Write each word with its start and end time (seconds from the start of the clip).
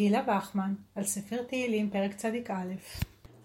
גילה 0.00 0.22
וחמן, 0.38 0.74
על 0.94 1.04
ספר 1.04 1.42
תהילים, 1.42 1.90
פרק 1.90 2.14
צ"א. 2.14 2.52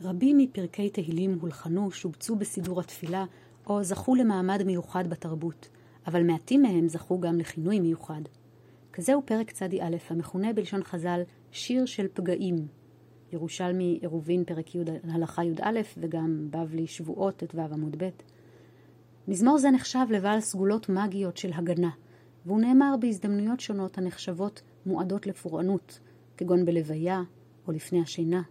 רבים 0.01 0.37
מפרקי 0.37 0.89
תהילים 0.89 1.37
הולחנו, 1.41 1.91
שובצו 1.91 2.35
בסידור 2.35 2.79
התפילה, 2.79 3.25
או 3.67 3.83
זכו 3.83 4.15
למעמד 4.15 4.63
מיוחד 4.63 5.07
בתרבות, 5.09 5.69
אבל 6.07 6.23
מעטים 6.23 6.61
מהם 6.61 6.87
זכו 6.87 7.19
גם 7.19 7.39
לכינוי 7.39 7.79
מיוחד. 7.79 8.21
כזהו 8.93 9.21
פרק 9.25 9.51
צ"א, 9.51 9.87
המכונה 10.09 10.53
בלשון 10.53 10.83
חז"ל 10.83 11.21
שיר 11.51 11.85
של 11.85 12.07
פגעים. 12.13 12.67
ירושלמי 13.33 13.99
עירובין 14.01 14.43
פרק 14.43 14.75
י' 14.75 14.79
הלכה 15.03 15.43
י"א 15.43 15.79
וגם 15.97 16.47
בבלי 16.49 16.87
שבועות 16.87 17.43
ט"ו 17.43 17.61
עמוד 17.61 18.03
ב'. 18.03 18.09
מזמור 19.27 19.57
זה 19.57 19.71
נחשב 19.71 20.05
לבעל 20.09 20.39
סגולות 20.39 20.89
מגיות 20.89 21.37
של 21.37 21.51
הגנה, 21.53 21.89
והוא 22.45 22.61
נאמר 22.61 22.95
בהזדמנויות 22.99 23.59
שונות 23.59 23.97
הנחשבות 23.97 24.61
מועדות 24.85 25.27
לפורענות, 25.27 25.99
כגון 26.37 26.65
בלוויה 26.65 27.23
או 27.67 27.71
לפני 27.71 28.01
השינה. 28.01 28.41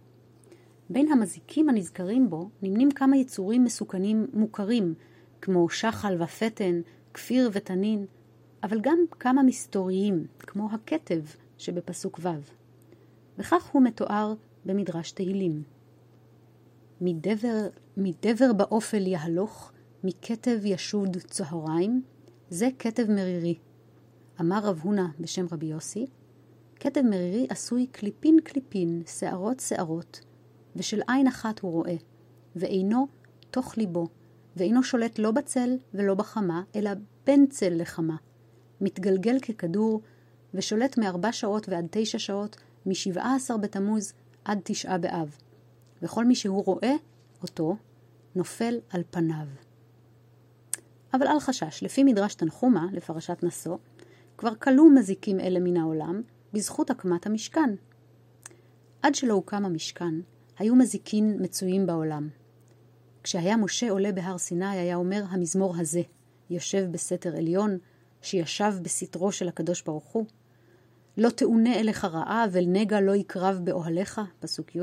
בין 0.89 1.11
המזיקים 1.11 1.69
הנזכרים 1.69 2.29
בו 2.29 2.49
נמנים 2.61 2.91
כמה 2.91 3.17
יצורים 3.17 3.63
מסוכנים 3.63 4.27
מוכרים, 4.33 4.93
כמו 5.41 5.69
שחל 5.69 6.21
ופטן, 6.23 6.81
כפיר 7.13 7.49
ותנין, 7.53 8.05
אבל 8.63 8.79
גם 8.81 8.97
כמה 9.19 9.43
מסתוריים, 9.43 10.27
כמו 10.39 10.69
הכתב 10.71 11.21
שבפסוק 11.57 12.19
ו'. 12.23 12.29
וכך 13.37 13.65
הוא 13.71 13.81
מתואר 13.81 14.33
במדרש 14.65 15.11
תהילים. 15.11 15.63
מדבר, 17.01 17.67
מדבר 17.97 18.53
באופל 18.53 19.07
יהלוך, 19.07 19.71
מכתב 20.03 20.59
ישוד 20.63 21.17
צהריים, 21.17 22.01
זה 22.49 22.69
כתב 22.79 23.05
מרירי. 23.09 23.57
אמר 24.41 24.59
רב 24.63 24.79
הונא 24.83 25.05
בשם 25.19 25.45
רבי 25.51 25.65
יוסי, 25.65 26.05
כתב 26.79 27.01
מרירי 27.01 27.47
עשוי 27.49 27.87
קליפין 27.87 28.39
קליפין, 28.43 29.03
שערות 29.19 29.59
שערות, 29.59 30.21
ושל 30.75 31.01
עין 31.07 31.27
אחת 31.27 31.59
הוא 31.59 31.71
רואה, 31.71 31.95
ואינו 32.55 33.07
תוך 33.51 33.77
ליבו, 33.77 34.07
ואינו 34.55 34.83
שולט 34.83 35.19
לא 35.19 35.31
בצל 35.31 35.69
ולא 35.93 36.13
בחמה, 36.13 36.63
אלא 36.75 36.91
בין 37.25 37.47
צל 37.47 37.73
לחמה. 37.73 38.15
מתגלגל 38.81 39.39
ככדור, 39.39 40.01
ושולט 40.53 40.97
מארבע 40.97 41.31
שעות 41.31 41.69
ועד 41.69 41.87
תשע 41.91 42.19
שעות, 42.19 42.57
משבעה 42.85 43.35
עשר 43.35 43.57
בתמוז 43.57 44.13
עד 44.45 44.59
תשעה 44.63 44.97
באב. 44.97 45.37
וכל 46.01 46.25
מי 46.25 46.35
שהוא 46.35 46.63
רואה 46.65 46.93
אותו, 47.43 47.75
נופל 48.35 48.79
על 48.89 49.03
פניו. 49.09 49.47
אבל 51.13 51.27
אל 51.27 51.39
חשש, 51.39 51.83
לפי 51.83 52.03
מדרש 52.03 52.35
תנחומה, 52.35 52.87
לפרשת 52.91 53.43
נשוא, 53.43 53.77
כבר 54.37 54.55
כלו 54.55 54.89
מזיקים 54.89 55.39
אלה 55.39 55.59
מן 55.59 55.77
העולם, 55.77 56.21
בזכות 56.55 56.89
הקמת 56.89 57.25
המשכן. 57.25 57.75
עד 59.01 59.15
שלא 59.15 59.33
הוקם 59.33 59.65
המשכן, 59.65 60.13
היו 60.59 60.75
מזיקין 60.75 61.37
מצויים 61.39 61.85
בעולם. 61.85 62.29
כשהיה 63.23 63.57
משה 63.57 63.89
עולה 63.89 64.11
בהר 64.11 64.37
סיני, 64.37 64.65
היה 64.65 64.95
אומר 64.95 65.23
המזמור 65.29 65.77
הזה, 65.77 66.01
יושב 66.49 66.87
בסתר 66.91 67.37
עליון, 67.37 67.77
שישב 68.21 68.73
בסתרו 68.81 69.31
של 69.31 69.47
הקדוש 69.47 69.81
ברוך 69.81 70.05
הוא. 70.05 70.25
לא 71.17 71.29
תאונה 71.29 71.75
אליך 71.79 72.05
רעה, 72.05 72.45
ולנגע 72.51 73.01
לא 73.01 73.15
יקרב 73.15 73.59
באוהליך, 73.63 74.21
פסוק 74.39 74.75
י', 74.75 74.79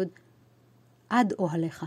עד 1.09 1.33
אוהליך. 1.39 1.85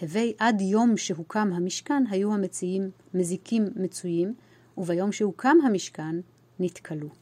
הווי 0.00 0.32
עד 0.38 0.60
יום 0.60 0.96
שהוקם 0.96 1.52
המשכן, 1.52 2.04
היו 2.10 2.34
המציעים 2.34 2.90
מזיקים 3.14 3.68
מצויים, 3.76 4.34
וביום 4.78 5.12
שהוקם 5.12 5.56
המשכן, 5.66 6.16
נתכלו. 6.60 7.21